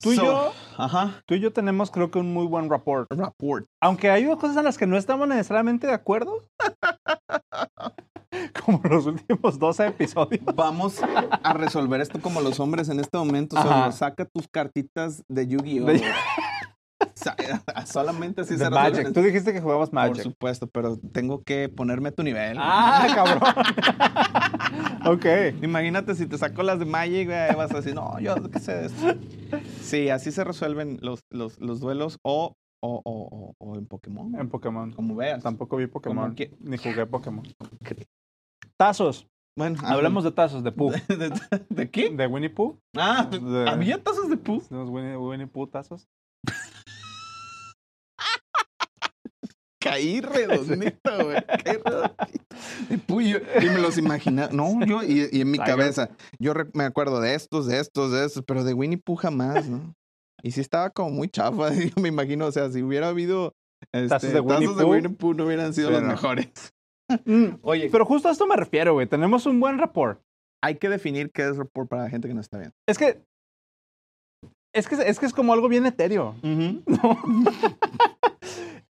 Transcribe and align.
Tú 0.00 0.12
y 0.12 0.16
So, 0.16 0.22
yo, 0.24 0.52
Ajá. 0.78 1.22
tú 1.26 1.34
y 1.34 1.40
yo 1.40 1.52
tenemos 1.52 1.90
creo 1.90 2.10
que 2.10 2.18
un 2.18 2.32
muy 2.32 2.46
buen 2.46 2.70
rapport. 2.70 3.06
Rapport. 3.12 3.66
Aunque 3.82 4.10
hay 4.10 4.24
cosas 4.36 4.56
en 4.56 4.64
las 4.64 4.78
que 4.78 4.86
no 4.86 4.96
estamos 4.96 5.28
necesariamente 5.28 5.86
de 5.86 5.92
acuerdo. 5.92 6.46
Como 8.64 8.80
los 8.84 9.06
últimos 9.06 9.58
12 9.58 9.86
episodios. 9.88 10.42
Vamos 10.54 11.00
a 11.42 11.52
resolver 11.52 12.00
esto 12.00 12.20
como 12.20 12.40
los 12.40 12.60
hombres 12.60 12.88
en 12.88 13.00
este 13.00 13.18
momento. 13.18 13.60
Solo 13.60 13.90
saca 13.92 14.24
tus 14.24 14.46
cartitas 14.48 15.22
de 15.28 15.46
Yu-Gi-Oh! 15.48 15.86
De- 15.86 16.02
Solamente 17.86 18.42
así 18.42 18.56
se 18.56 18.70
Magic. 18.70 19.12
Tú 19.12 19.20
dijiste 19.22 19.52
que 19.52 19.60
jugabas 19.60 19.90
Por 19.90 19.94
Magic. 19.96 20.22
supuesto, 20.22 20.66
pero 20.66 20.98
tengo 21.12 21.42
que 21.42 21.68
ponerme 21.68 22.10
a 22.10 22.12
tu 22.12 22.22
nivel. 22.22 22.56
Ah, 22.60 23.06
cabrón. 23.14 23.40
ok. 25.06 25.62
Imagínate 25.62 26.14
si 26.14 26.26
te 26.26 26.38
saco 26.38 26.62
las 26.62 26.78
de 26.78 26.84
Magic, 26.84 27.26
güey, 27.26 27.54
vas 27.56 27.70
a 27.72 27.76
decir, 27.76 27.94
no, 27.94 28.18
yo 28.20 28.34
qué 28.50 28.58
sé 28.60 28.74
de 28.74 28.86
esto. 28.86 29.14
Sí, 29.80 30.08
así 30.10 30.32
se 30.32 30.44
resuelven 30.44 30.98
los, 31.02 31.20
los, 31.30 31.58
los 31.60 31.80
duelos 31.80 32.18
o, 32.22 32.54
o, 32.82 33.02
o, 33.04 33.54
o- 33.58 33.76
en 33.76 33.86
Pokémon. 33.86 34.34
En 34.38 34.48
Pokémon. 34.48 34.92
Como 34.92 35.14
veas. 35.16 35.42
Tampoco 35.42 35.76
vi 35.76 35.86
Pokémon. 35.86 36.34
Que- 36.34 36.54
Ni 36.60 36.76
jugué 36.76 37.06
Pokémon. 37.06 37.44
Tazos. 38.76 39.26
Bueno, 39.58 39.76
Hablemos 39.84 40.24
de 40.24 40.30
tazos, 40.30 40.62
de 40.62 40.72
Pooh. 40.72 40.92
¿De, 41.08 41.16
de, 41.16 41.30
de 41.68 41.90
qué? 41.90 42.08
De 42.10 42.26
Winnie 42.26 42.48
Pooh. 42.50 42.78
Ah, 42.96 43.28
De- 43.30 43.68
¿había 43.68 44.02
tazos 44.02 44.30
de 44.30 44.36
Pooh? 44.36 44.62
Los 44.70 44.88
Winnie, 44.88 45.16
Winnie 45.16 45.46
Pooh 45.48 45.66
tazos. 45.66 46.06
Caí 49.80 50.20
redondito, 50.20 51.24
güey. 51.24 51.42
Caí 51.64 51.76
redondito. 51.84 53.20
Y 53.20 53.30
yo- 53.30 53.38
y 53.60 53.64
me 53.66 53.78
los 53.80 53.96
imaginaba. 53.98 54.52
No, 54.52 54.84
yo, 54.84 55.02
y, 55.02 55.28
y 55.32 55.40
en 55.40 55.50
mi 55.50 55.58
Tiger. 55.58 55.74
cabeza, 55.76 56.10
yo 56.38 56.54
re- 56.54 56.70
me 56.74 56.84
acuerdo 56.84 57.20
de 57.20 57.34
estos, 57.34 57.66
de 57.66 57.80
estos, 57.80 58.12
de 58.12 58.26
estos, 58.26 58.44
pero 58.46 58.64
de 58.64 58.74
Winnie 58.74 58.98
Pooh 58.98 59.16
jamás, 59.16 59.68
¿no? 59.68 59.94
Y 60.42 60.52
sí 60.52 60.60
estaba 60.60 60.90
como 60.90 61.10
muy 61.10 61.28
chafa, 61.28 61.70
yo 61.74 62.00
me 62.00 62.08
imagino, 62.08 62.46
o 62.46 62.52
sea, 62.52 62.70
si 62.70 62.82
hubiera 62.82 63.08
habido 63.08 63.54
este, 63.92 64.08
Tazos 64.08 64.32
de 64.32 64.40
Winnie 64.40 64.68
tazos 64.68 64.82
Pooh. 64.84 65.16
Pooh, 65.16 65.34
no 65.34 65.44
hubieran 65.46 65.72
sido 65.74 65.90
los 65.90 66.02
mejores. 66.02 66.48
Mm, 67.24 67.54
Oye, 67.62 67.88
Pero 67.90 68.04
justo 68.06 68.28
a 68.28 68.32
esto 68.32 68.46
me 68.46 68.56
refiero, 68.56 68.92
güey. 68.94 69.06
Tenemos 69.06 69.46
un 69.46 69.58
buen 69.60 69.78
rapport. 69.78 70.20
hay 70.62 70.76
que 70.76 70.88
definir 70.88 71.30
qué 71.32 71.48
es 71.48 71.56
report 71.56 71.88
para 71.88 72.02
la 72.04 72.10
gente 72.10 72.28
que 72.28 72.34
no 72.34 72.40
está 72.40 72.58
viendo. 72.58 72.74
Es 72.86 72.98
que. 72.98 73.22
Es 74.72 74.86
que 74.86 74.94
es, 74.94 75.18
que 75.18 75.26
es 75.26 75.32
como 75.32 75.52
algo 75.52 75.68
bien 75.68 75.84
etéreo. 75.86 76.36
¿no? 76.42 77.18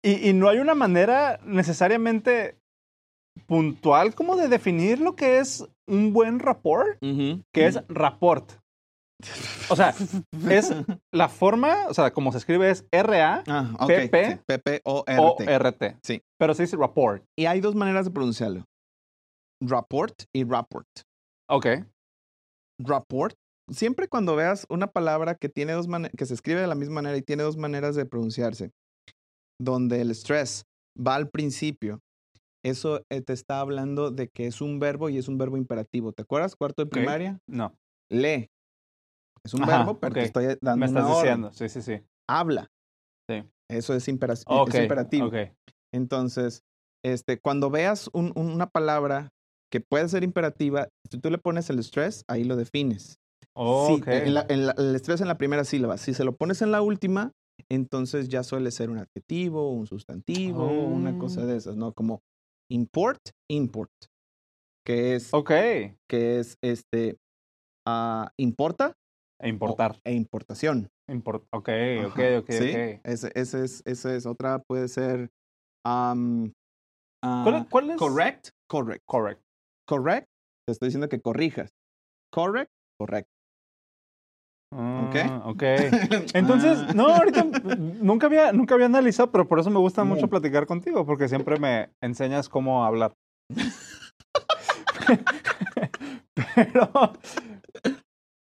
Y, 0.04 0.28
y 0.28 0.32
no 0.34 0.48
hay 0.48 0.58
una 0.58 0.74
manera 0.74 1.40
necesariamente 1.44 2.58
puntual 3.46 4.14
como 4.14 4.36
de 4.36 4.48
definir 4.48 5.00
lo 5.00 5.16
que 5.16 5.38
es 5.38 5.66
un 5.86 6.12
buen 6.12 6.38
rapport, 6.38 6.98
que 7.00 7.66
es 7.66 7.80
rapport. 7.88 8.52
O 9.70 9.76
sea, 9.76 9.94
es 10.50 10.72
la 11.12 11.28
forma, 11.28 11.86
o 11.88 11.94
sea, 11.94 12.12
como 12.12 12.32
se 12.32 12.38
escribe 12.38 12.70
es 12.70 12.86
R-A-O-R-T. 12.90 13.50
Ah, 13.50 13.86
sí, 13.86 14.40
P-P-O-R-T. 14.46 15.96
Sí. 16.02 16.22
Pero 16.38 16.54
se 16.54 16.64
dice 16.64 16.76
rapport. 16.76 17.24
Y 17.38 17.46
hay 17.46 17.60
dos 17.60 17.74
maneras 17.74 18.04
de 18.04 18.10
pronunciarlo. 18.10 18.64
Rapport 19.62 20.24
y 20.34 20.44
rapport. 20.44 20.86
Ok. 21.48 21.66
Rapport. 22.78 23.34
Siempre 23.70 24.08
cuando 24.08 24.36
veas 24.36 24.66
una 24.68 24.88
palabra 24.88 25.36
que 25.36 25.48
tiene 25.48 25.72
dos 25.72 25.88
que 26.18 26.26
se 26.26 26.34
escribe 26.34 26.60
de 26.60 26.66
la 26.66 26.74
misma 26.74 26.96
manera 26.96 27.16
y 27.16 27.22
tiene 27.22 27.44
dos 27.44 27.56
maneras 27.56 27.94
de 27.94 28.04
pronunciarse, 28.04 28.72
donde 29.60 30.00
el 30.00 30.10
stress 30.10 30.64
va 30.96 31.14
al 31.16 31.28
principio, 31.30 32.00
eso 32.64 33.02
eh, 33.10 33.20
te 33.20 33.32
está 33.32 33.60
hablando 33.60 34.10
de 34.10 34.28
que 34.28 34.46
es 34.46 34.60
un 34.60 34.78
verbo 34.80 35.08
y 35.10 35.18
es 35.18 35.28
un 35.28 35.36
verbo 35.38 35.56
imperativo. 35.56 36.12
¿Te 36.12 36.22
acuerdas? 36.22 36.56
Cuarto 36.56 36.82
de 36.84 36.90
primaria. 36.90 37.38
No. 37.48 37.74
Lee. 38.10 38.48
Es 39.44 39.52
un 39.54 39.62
Ajá, 39.62 39.78
verbo, 39.78 39.98
pero 40.00 40.14
te 40.14 40.22
estoy 40.22 40.46
dando 40.62 40.76
Me 40.78 40.86
estás 40.86 41.04
una 41.04 41.12
orden. 41.14 41.22
diciendo. 41.22 41.52
Sí, 41.52 41.68
sí, 41.68 41.82
sí. 41.82 42.02
Habla. 42.28 42.68
Sí. 43.28 43.44
Eso 43.70 43.94
es, 43.94 44.08
impera- 44.08 44.32
es 44.34 44.44
Ok. 44.46 44.74
imperativo. 44.74 45.26
Ok. 45.28 45.36
Entonces, 45.92 46.62
este, 47.04 47.38
cuando 47.38 47.70
veas 47.70 48.08
un- 48.14 48.32
una 48.36 48.66
palabra 48.70 49.28
que 49.70 49.80
puede 49.80 50.08
ser 50.08 50.24
imperativa, 50.24 50.88
si 51.10 51.18
tú 51.18 51.30
le 51.30 51.38
pones 51.38 51.68
el 51.68 51.78
stress, 51.80 52.24
ahí 52.28 52.44
lo 52.44 52.56
defines. 52.56 53.18
Sí, 53.42 53.52
Ok. 53.56 54.08
en 54.08 54.34
la- 54.34 54.46
en 54.48 54.66
la- 54.66 54.74
el 54.78 54.94
estrés 54.96 55.20
en 55.20 55.28
la 55.28 55.36
primera 55.36 55.64
sílaba. 55.64 55.98
Si 55.98 56.14
se 56.14 56.24
lo 56.24 56.34
pones 56.34 56.62
en 56.62 56.70
la 56.72 56.80
última, 56.82 57.32
entonces 57.68 58.28
ya 58.28 58.42
suele 58.42 58.70
ser 58.70 58.90
un 58.90 58.98
adjetivo, 58.98 59.70
un 59.72 59.86
sustantivo, 59.86 60.86
una 60.88 61.14
cosa 61.14 61.44
Oh. 61.44 61.46
de 61.46 61.56
esas, 61.56 61.76
¿no? 61.76 61.92
Como 61.94 62.22
import, 62.70 63.20
import, 63.50 63.92
que 64.84 65.14
es, 65.14 65.32
Ok. 65.32 65.50
que 66.08 66.40
es 66.40 66.58
este, 66.62 67.18
ah, 67.86 68.32
importa 68.38 68.94
E 69.38 69.48
importar. 69.54 69.92
e 70.04 70.12
importación. 70.14 70.88
Import- 71.08 71.48
ok, 71.50 71.68
ok, 72.08 72.18
Ajá, 72.18 72.34
ok, 72.40 72.50
¿sí? 72.50 72.64
ok. 72.66 73.04
Ese, 73.04 73.30
ese 73.34 73.64
es, 73.64 73.82
ese 73.86 74.16
es 74.16 74.26
otra, 74.26 74.60
puede 74.60 74.88
ser 74.88 75.30
am, 75.84 76.52
¿Cuál, 77.40 77.64
ah, 77.64 77.68
cuál 77.68 77.90
es? 77.90 78.10
correct, 78.10 78.50
correct. 78.68 79.04
Correct. 79.06 79.42
Correct, 79.86 80.28
te 80.66 80.72
estoy 80.72 80.88
diciendo 80.88 81.08
que 81.08 81.20
corrijas. 81.20 81.70
Correct, 82.32 82.70
correcto. 82.98 83.33
Ah, 84.76 85.42
ok. 85.44 85.62
Entonces, 86.34 86.78
Ah. 86.88 86.92
no, 86.94 87.06
ahorita 87.08 87.44
nunca 87.76 88.26
había, 88.26 88.52
nunca 88.52 88.74
había 88.74 88.86
analizado, 88.86 89.30
pero 89.30 89.46
por 89.46 89.60
eso 89.60 89.70
me 89.70 89.78
gusta 89.78 90.04
mucho 90.04 90.22
No. 90.22 90.30
platicar 90.30 90.66
contigo, 90.66 91.04
porque 91.06 91.28
siempre 91.28 91.58
me 91.58 91.90
enseñas 92.00 92.48
cómo 92.48 92.84
hablar. 92.84 93.12
pero, 96.56 96.90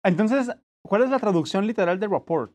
entonces, 0.05 0.51
¿cuál 0.87 1.03
es 1.03 1.11
la 1.11 1.19
traducción 1.19 1.67
literal 1.67 1.99
de 1.99 2.09
rapport? 2.09 2.53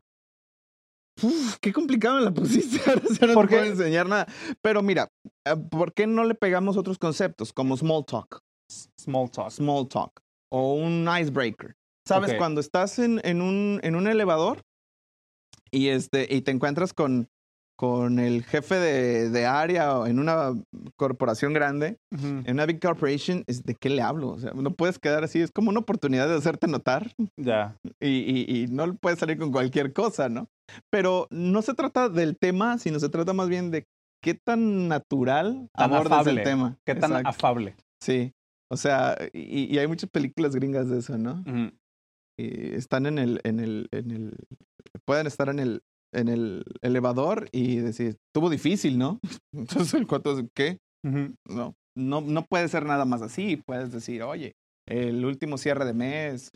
Uf, 1.21 1.57
qué 1.59 1.73
complicado 1.73 2.17
me 2.17 2.23
la 2.25 2.31
pusiste. 2.31 2.79
Ahora 2.89 3.01
no 3.03 3.27
te 3.27 3.33
¿Por 3.33 3.47
qué? 3.49 3.57
puedo 3.57 3.71
enseñar 3.71 4.07
nada. 4.07 4.25
Pero 4.61 4.81
mira, 4.81 5.09
eh, 5.45 5.55
¿por 5.69 5.93
qué 5.93 6.07
no 6.07 6.23
le 6.23 6.33
pegamos 6.33 6.77
otros 6.77 6.97
conceptos 6.97 7.51
como 7.53 7.75
small 7.75 8.05
talk, 8.05 8.39
Small 8.97 9.29
talk. 9.29 9.51
small 9.51 9.87
talk 9.87 10.21
o 10.51 10.75
un 10.75 11.07
icebreaker? 11.19 11.75
¿Sabes? 12.15 12.33
Cuando 12.37 12.59
estás 12.61 12.99
en, 12.99 13.21
en 13.23 13.41
un, 13.41 13.79
en 13.83 13.95
un 13.95 14.07
elevador 14.07 14.61
y, 15.71 15.89
este, 15.89 16.27
y 16.33 16.41
te 16.41 16.51
encuentras 16.51 16.93
con, 16.93 17.27
con 17.77 18.19
el 18.19 18.43
jefe 18.43 18.75
de, 18.75 19.29
de 19.29 19.45
área 19.45 19.97
o 19.99 20.07
en 20.07 20.19
una 20.19 20.51
corporación 20.97 21.53
grande, 21.53 21.97
en 22.11 22.45
una 22.49 22.65
big 22.65 22.79
corporation, 22.81 23.43
es 23.47 23.63
¿de 23.63 23.75
qué 23.75 23.89
le 23.89 24.01
hablo? 24.01 24.29
O 24.29 24.39
sea, 24.39 24.51
no 24.53 24.71
puedes 24.71 24.97
quedar 24.99 25.23
así. 25.23 25.39
Es 25.41 25.51
como 25.51 25.69
una 25.69 25.79
oportunidad 25.79 26.27
de 26.27 26.35
hacerte 26.35 26.67
notar 26.67 27.11
Ya. 27.37 27.77
y, 27.99 28.07
y, 28.09 28.63
y 28.63 28.67
no 28.67 28.95
puedes 28.95 29.19
salir 29.19 29.37
con 29.37 29.51
cualquier 29.51 29.93
cosa, 29.93 30.27
¿no? 30.29 30.47
Pero 30.91 31.27
no 31.31 31.61
se 31.61 31.73
trata 31.73 32.09
del 32.09 32.37
tema, 32.37 32.77
sino 32.79 32.99
se 32.99 33.09
trata 33.09 33.33
más 33.33 33.47
bien 33.49 33.71
de 33.71 33.85
qué 34.21 34.33
tan 34.33 34.87
natural 34.87 35.69
Tan 35.73 35.93
abordas 35.93 36.19
afable. 36.21 36.41
el 36.41 36.43
tema. 36.43 36.77
¿Qué 36.85 36.95
tan 36.95 37.11
Exacto. 37.11 37.29
afable? 37.29 37.75
Sí. 38.01 38.33
O 38.71 38.77
sea, 38.77 39.17
y, 39.33 39.73
y 39.73 39.79
hay 39.79 39.87
muchas 39.87 40.09
películas 40.11 40.55
gringas 40.55 40.89
de 40.89 40.99
eso, 40.99 41.17
¿no? 41.17 41.43
Ujú. 41.47 41.71
Y 42.39 42.73
están 42.75 43.05
en 43.05 43.17
el, 43.17 43.41
en 43.43 43.59
el, 43.59 43.87
en 43.91 44.11
el, 44.11 44.33
pueden 45.05 45.27
estar 45.27 45.49
en 45.49 45.59
el, 45.59 45.81
en 46.13 46.27
el 46.29 46.63
elevador 46.81 47.49
y 47.51 47.77
decir, 47.77 48.15
tuvo 48.33 48.49
difícil, 48.49 48.97
¿no? 48.97 49.19
Entonces 49.53 49.93
el 49.95 50.07
cuate 50.07 50.29
dice, 50.35 50.47
¿qué? 50.55 50.77
No, 51.03 51.73
no, 51.97 52.21
no 52.21 52.45
puede 52.45 52.67
ser 52.69 52.85
nada 52.85 53.05
más 53.05 53.21
así. 53.21 53.61
Puedes 53.65 53.91
decir, 53.91 54.23
oye, 54.23 54.53
el 54.87 55.25
último 55.25 55.57
cierre 55.57 55.85
de 55.85 55.93
mes, 55.93 56.51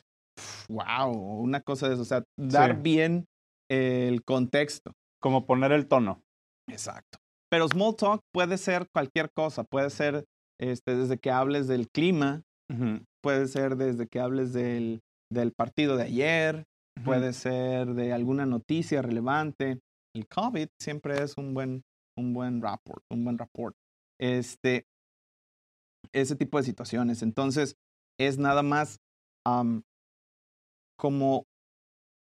wow, 0.69 1.11
una 1.11 1.61
cosa 1.61 1.87
de 1.87 1.93
eso. 1.95 2.03
O 2.03 2.05
sea, 2.05 2.23
dar 2.37 2.75
Sí. 2.77 2.81
bien 2.81 3.25
el 3.69 4.23
contexto. 4.23 4.93
Como 5.21 5.45
poner 5.45 5.71
el 5.71 5.87
tono. 5.87 6.21
Exacto. 6.69 7.17
Pero 7.49 7.67
small 7.67 7.95
talk 7.95 8.21
puede 8.33 8.57
ser 8.57 8.87
cualquier 8.93 9.29
cosa. 9.35 9.63
Puede 9.63 9.89
ser 9.89 10.25
este, 10.59 10.95
desde 10.95 11.17
que 11.17 11.29
hables 11.31 11.67
del 11.67 11.87
clima, 11.89 12.41
puede 13.23 13.47
ser 13.47 13.75
desde 13.77 14.07
que 14.07 14.19
hables 14.19 14.53
del, 14.53 15.01
del 15.31 15.51
partido 15.53 15.97
de 15.97 16.03
ayer, 16.03 16.65
puede 17.03 17.33
ser 17.33 17.93
de 17.93 18.13
alguna 18.13 18.45
noticia 18.45 19.01
relevante. 19.01 19.79
El 20.15 20.27
COVID 20.27 20.67
siempre 20.79 21.21
es 21.23 21.37
un 21.37 21.53
buen, 21.53 21.83
un 22.17 22.33
buen 22.33 22.61
rapport, 22.61 23.03
un 23.11 23.23
buen 23.23 23.37
rapport. 23.37 23.75
Este, 24.19 24.85
ese 26.13 26.35
tipo 26.35 26.57
de 26.57 26.63
situaciones. 26.63 27.23
Entonces, 27.23 27.75
es 28.19 28.37
nada 28.37 28.63
más 28.63 28.99
como 30.99 31.45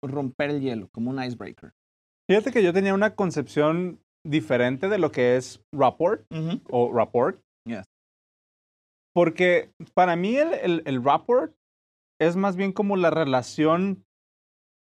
romper 0.06 0.52
el 0.52 0.62
hielo, 0.62 0.90
como 0.92 1.10
un 1.10 1.24
icebreaker. 1.24 1.74
Fíjate 2.30 2.52
que 2.52 2.64
yo 2.64 2.74
tenía 2.74 2.94
una 2.94 3.16
concepción 3.16 4.00
diferente 4.26 4.90
de 4.90 5.00
lo 5.00 5.12
que 5.12 5.36
es 5.36 5.62
rapport 5.74 6.26
o 6.70 6.94
rapport. 6.94 7.42
Yes. 7.66 7.86
Porque 9.16 9.72
para 9.96 10.16
mí 10.16 10.36
el, 10.36 10.54
el, 10.54 10.84
el 10.86 11.04
rapport 11.04 11.56
es 12.20 12.36
más 12.36 12.56
bien 12.56 12.72
como 12.74 12.96
la 12.98 13.10
relación 13.10 14.06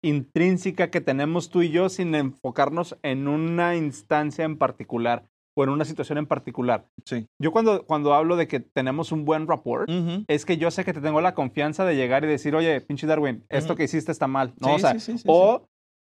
intrínseca 0.03 0.89
que 0.89 1.01
tenemos 1.01 1.49
tú 1.49 1.61
y 1.61 1.69
yo 1.69 1.89
sin 1.89 2.15
enfocarnos 2.15 2.97
en 3.03 3.27
una 3.27 3.75
instancia 3.75 4.45
en 4.45 4.57
particular 4.57 5.25
o 5.55 5.63
en 5.63 5.69
una 5.69 5.85
situación 5.85 6.17
en 6.17 6.25
particular. 6.25 6.87
Sí. 7.05 7.27
Yo 7.39 7.51
cuando, 7.51 7.85
cuando 7.85 8.13
hablo 8.13 8.35
de 8.35 8.47
que 8.47 8.59
tenemos 8.61 9.11
un 9.11 9.25
buen 9.25 9.47
rapport, 9.47 9.89
es 10.27 10.45
que 10.45 10.57
yo 10.57 10.71
sé 10.71 10.85
que 10.85 10.93
te 10.93 11.01
tengo 11.01 11.21
la 11.21 11.35
confianza 11.35 11.85
de 11.85 11.95
llegar 11.95 12.23
y 12.23 12.27
decir, 12.27 12.55
oye, 12.55 12.79
pinche 12.81 13.05
Darwin, 13.05 13.45
esto 13.49 13.75
que 13.75 13.83
hiciste 13.83 14.11
está 14.11 14.27
mal. 14.27 14.53
¿no? 14.59 14.69
Sí, 14.69 14.73
o 14.75 14.79
sea, 14.79 14.91
sí, 14.93 14.99
sí, 14.99 15.17
sí, 15.19 15.23
o 15.27 15.67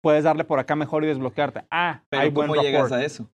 puedes 0.02 0.24
darle 0.24 0.44
por 0.44 0.60
acá 0.60 0.76
mejor 0.76 1.04
y 1.04 1.08
desbloquearte. 1.08 1.64
Ah, 1.70 2.04
Pero 2.08 2.22
hay 2.22 2.30
buen 2.30 2.48
¿cómo 2.48 2.62
llegas 2.62 2.82
rapport. 2.84 3.00
a 3.02 3.04
eso? 3.04 3.30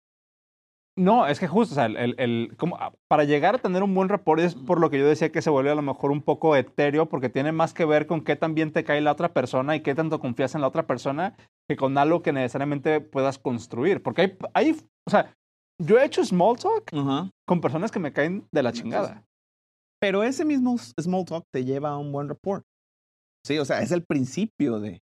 No, 1.00 1.26
es 1.26 1.40
que 1.40 1.46
justo, 1.48 1.72
o 1.72 1.76
sea, 1.76 1.86
el, 1.86 2.14
el- 2.18 2.54
como, 2.58 2.76
ah, 2.76 2.92
para 3.08 3.24
llegar 3.24 3.54
a 3.54 3.58
tener 3.58 3.82
un 3.82 3.94
buen 3.94 4.10
rapport 4.10 4.38
es 4.40 4.54
por 4.54 4.78
lo 4.80 4.90
que 4.90 4.98
yo 4.98 5.06
decía 5.06 5.32
que 5.32 5.40
se 5.40 5.48
vuelve 5.48 5.70
a 5.70 5.74
lo 5.74 5.80
mejor 5.80 6.10
un 6.10 6.20
poco 6.20 6.54
etéreo, 6.56 7.08
porque 7.08 7.30
tiene 7.30 7.52
más 7.52 7.72
que 7.72 7.86
ver 7.86 8.06
con 8.06 8.22
qué 8.22 8.36
tan 8.36 8.54
bien 8.54 8.70
te 8.70 8.84
cae 8.84 9.00
la 9.00 9.12
otra 9.12 9.32
persona 9.32 9.74
y 9.74 9.80
qué 9.80 9.94
tanto 9.94 10.20
confías 10.20 10.54
en 10.54 10.60
la 10.60 10.68
otra 10.68 10.86
persona 10.86 11.36
que 11.68 11.76
con 11.76 11.96
algo 11.96 12.20
que 12.22 12.32
necesariamente 12.34 13.00
puedas 13.00 13.38
construir. 13.38 14.02
Porque 14.02 14.20
hay, 14.22 14.38
hay 14.52 14.76
o 15.06 15.10
sea, 15.10 15.34
yo 15.82 15.98
he 15.98 16.04
hecho 16.04 16.22
small 16.22 16.58
talk 16.58 16.92
Ajá. 16.92 17.30
con 17.48 17.62
personas 17.62 17.90
que 17.90 17.98
me 17.98 18.12
caen 18.12 18.46
de 18.52 18.62
la 18.62 18.72
chingada. 18.72 19.24
Pero 20.02 20.22
ese 20.22 20.44
mismo 20.44 20.76
small 21.00 21.24
talk 21.24 21.44
te 21.50 21.64
lleva 21.64 21.90
a 21.90 21.96
un 21.98 22.12
buen 22.12 22.28
rapport. 22.28 22.62
Sí, 23.46 23.58
o 23.58 23.64
sea, 23.64 23.80
es 23.80 23.90
el 23.90 24.04
principio 24.04 24.80
de... 24.80 25.00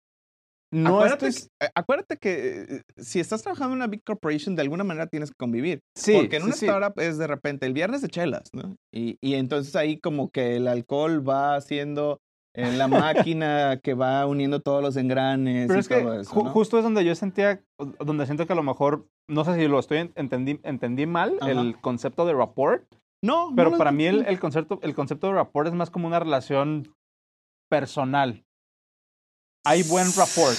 No 0.73 0.95
acuérdate, 0.97 1.27
estoy... 1.27 1.49
que- 1.59 1.65
eh, 1.65 1.69
acuérdate 1.75 2.17
que 2.17 2.61
eh, 2.77 2.81
si 2.97 3.19
estás 3.19 3.41
trabajando 3.43 3.73
en 3.73 3.77
una 3.77 3.87
big 3.87 4.03
corporation, 4.03 4.55
de 4.55 4.61
alguna 4.61 4.83
manera 4.83 5.07
tienes 5.07 5.29
que 5.31 5.35
convivir. 5.37 5.81
Sí, 5.97 6.13
Porque 6.15 6.37
en 6.37 6.43
una 6.43 6.53
sí. 6.53 6.65
startup 6.65 6.99
es 7.01 7.17
de 7.17 7.27
repente 7.27 7.65
el 7.65 7.73
viernes 7.73 8.01
de 8.01 8.07
chelas, 8.07 8.43
¿no? 8.53 8.75
Y, 8.93 9.17
y 9.21 9.33
entonces 9.35 9.75
ahí 9.75 9.99
como 9.99 10.29
que 10.31 10.55
el 10.55 10.67
alcohol 10.67 11.27
va 11.27 11.55
haciendo 11.55 12.19
en 12.53 12.77
la 12.77 12.87
máquina 12.87 13.79
que 13.81 13.93
va 13.93 14.25
uniendo 14.25 14.59
todos 14.61 14.81
los 14.81 14.97
engranes 14.97 15.67
Pero 15.67 15.77
y 15.77 15.81
es 15.81 15.87
que 15.87 16.01
todo 16.01 16.19
eso, 16.19 16.31
ju- 16.35 16.43
¿no? 16.45 16.49
justo 16.51 16.77
es 16.77 16.83
donde 16.83 17.03
yo 17.05 17.15
sentía, 17.15 17.63
donde 17.99 18.25
siento 18.25 18.45
que 18.45 18.53
a 18.53 18.57
lo 18.57 18.63
mejor, 18.63 19.07
no 19.29 19.45
sé 19.45 19.55
si 19.55 19.67
lo 19.69 19.79
estoy, 19.79 19.99
en- 19.99 20.11
entendí, 20.15 20.59
entendí 20.63 21.05
mal, 21.05 21.37
Ajá. 21.39 21.51
el 21.51 21.79
concepto 21.79 22.25
de 22.25 22.33
rapport, 22.33 22.83
No, 23.23 23.53
pero 23.55 23.77
para 23.77 23.91
mí 23.93 24.05
el, 24.05 24.25
el 24.25 24.39
concepto, 24.39 24.79
el 24.83 24.93
concepto 24.95 25.27
de 25.27 25.33
rapport 25.33 25.67
es 25.67 25.73
más 25.73 25.89
como 25.89 26.07
una 26.07 26.19
relación 26.19 26.93
personal. 27.69 28.43
Hay 29.63 29.83
buen 29.83 30.07
rapport. 30.15 30.55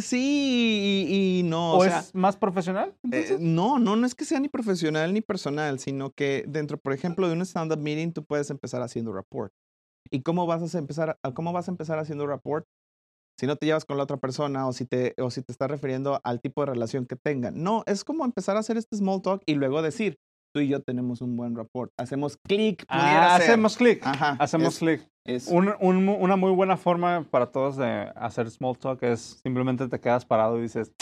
Sí 0.00 1.06
y, 1.08 1.38
y 1.40 1.42
no, 1.42 1.72
¿O, 1.72 1.78
o, 1.78 1.84
sea, 1.84 1.98
es 2.00 2.14
más 2.14 2.36
profesional? 2.36 2.94
eh, 3.10 3.36
no, 3.40 3.80
no, 3.80 3.96
no 3.96 4.06
es 4.06 4.14
que 4.14 4.24
sea 4.24 4.38
ni 4.38 4.48
profesional 4.48 5.12
ni 5.12 5.20
personal, 5.20 5.80
sino 5.80 6.12
que 6.12 6.44
dentro, 6.46 6.78
por 6.78 6.92
ejemplo, 6.92 7.26
de 7.26 7.32
un 7.34 7.42
stand-up 7.42 7.78
meeting 7.80 8.12
tú 8.12 8.24
puedes 8.24 8.48
empezar 8.50 8.82
haciendo 8.82 9.12
rapport. 9.12 9.52
¿Y 10.10 10.22
cómo 10.22 10.46
vas 10.46 10.74
a 10.74 10.78
empezar, 10.78 11.18
a- 11.22 11.34
cómo 11.34 11.52
vas 11.52 11.66
a 11.66 11.72
empezar 11.72 11.98
haciendo 11.98 12.26
rapport? 12.26 12.64
Si 13.40 13.46
no 13.46 13.56
te 13.56 13.66
llevas 13.66 13.84
con 13.84 13.96
la 13.96 14.04
otra 14.04 14.18
persona 14.18 14.68
o 14.68 14.72
si 14.72 14.84
te, 14.84 15.14
o 15.18 15.30
si 15.30 15.42
te 15.42 15.50
estás 15.50 15.68
refiriendo 15.68 16.20
al 16.22 16.40
tipo 16.40 16.62
de 16.62 16.66
relación 16.66 17.06
que 17.06 17.16
tengan. 17.16 17.60
No, 17.62 17.82
es 17.86 18.04
como 18.04 18.24
empezar 18.24 18.56
a 18.56 18.60
hacer 18.60 18.76
este 18.76 18.96
small 18.96 19.22
talk 19.22 19.42
y 19.46 19.54
luego 19.54 19.82
decir, 19.82 20.18
tú 20.52 20.60
y 20.60 20.68
yo 20.68 20.80
tenemos 20.80 21.20
un 21.20 21.36
buen 21.36 21.56
rapport. 21.56 21.90
Hacemos 21.98 22.36
clic, 22.36 22.84
Ah, 22.88 23.36
hacemos 23.36 23.76
clic. 23.76 24.06
Ajá, 24.06 24.36
Hacemos 24.38 24.78
clic. 24.78 25.08
Un- 25.48 25.74
una 25.80 26.36
muy 26.36 26.50
buena 26.52 26.76
forma 26.76 27.24
para 27.30 27.46
todos 27.46 27.76
de 27.76 28.10
hacer 28.16 28.50
small 28.50 28.76
talk 28.76 29.02
es 29.02 29.40
simplemente 29.42 29.88
te 29.88 30.00
quedas 30.00 30.24
parado 30.24 30.58
y 30.58 30.62
dices, 30.62 30.92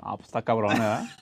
ah, 0.00 0.16
pues 0.16 0.28
está 0.28 0.42
cabrón, 0.42 0.70
¿verdad? 0.72 1.04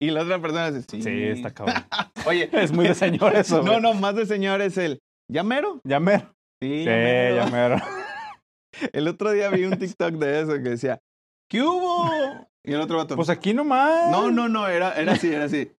Y 0.00 0.10
la 0.10 0.22
otra 0.22 0.40
persona 0.40 0.70
dice, 0.70 0.86
sí. 0.90 1.02
Sí, 1.02 1.22
está 1.24 1.52
cabrón. 1.52 1.76
Oye, 2.26 2.48
Es 2.52 2.72
muy 2.72 2.86
de 2.88 2.94
señor 2.94 3.34
eso. 3.36 3.62
no, 3.62 3.80
no, 3.80 3.94
más 3.94 4.14
de 4.16 4.26
señor 4.26 4.60
es 4.60 4.76
el, 4.76 5.00
¿ya 5.30 5.42
mero? 5.42 5.80
Ya 5.84 6.00
mero. 6.00 6.34
Sí, 6.60 6.80
Sí, 6.80 6.84
ya 6.84 6.90
mero. 6.90 7.36
ya 7.36 7.46
mero. 7.46 7.76
El 8.92 9.08
otro 9.08 9.30
día 9.30 9.48
vi 9.50 9.64
un 9.64 9.78
TikTok 9.78 10.14
de 10.14 10.40
eso 10.42 10.52
que 10.54 10.70
decía, 10.70 10.98
¿qué 11.48 11.62
hubo? 11.62 12.10
Y 12.64 12.72
el 12.72 12.80
otro 12.80 12.96
vato, 12.98 13.16
Pues 13.16 13.28
aquí 13.30 13.54
nomás. 13.54 14.10
no, 14.10 14.30
no, 14.30 14.48
no, 14.48 14.68
era, 14.68 14.94
era 14.98 15.12
así, 15.12 15.28
era 15.32 15.44
así. 15.44 15.72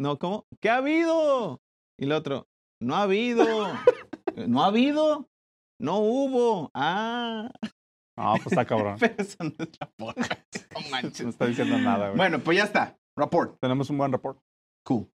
No, 0.00 0.18
¿cómo? 0.18 0.46
¿Qué 0.60 0.70
ha 0.70 0.76
habido? 0.76 1.60
Y 1.98 2.04
el 2.04 2.12
otro, 2.12 2.46
no 2.80 2.96
ha 2.96 3.02
habido. 3.02 3.44
¿No 4.48 4.62
ha 4.62 4.66
habido? 4.66 5.28
No 5.80 5.98
hubo. 5.98 6.70
Ah, 6.74 7.50
No, 8.16 8.32
pues 8.34 8.46
está 8.46 8.64
cabrón. 8.64 8.96
pero 9.00 9.14
eso 9.18 9.36
no 9.44 9.52
es 9.58 9.68
rapport. 9.80 10.16
No 10.18 10.26
No 10.80 10.90
manches. 10.90 11.26
está 11.26 11.46
diciendo 11.46 11.78
nada, 11.78 12.06
güey. 12.08 12.16
Bueno, 12.16 12.38
pues 12.40 12.56
ya 12.58 12.64
está. 12.64 12.96
Rapport. 13.16 13.58
Tenemos 13.60 13.90
un 13.90 13.98
buen 13.98 14.12
rapport. 14.12 14.38
Cool. 14.84 15.08